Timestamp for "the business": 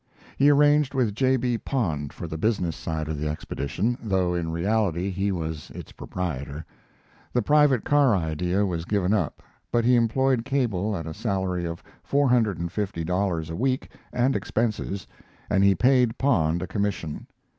2.27-2.75